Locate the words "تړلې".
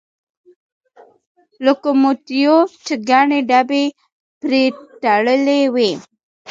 5.01-5.61